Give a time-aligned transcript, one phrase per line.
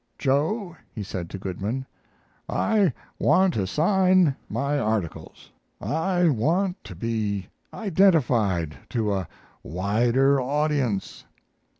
[0.17, 1.85] "Joe," he said, to Goodman,
[2.49, 5.51] "I want to sign my articles.
[5.79, 9.27] I want to be identified to a
[9.61, 11.25] wider audience."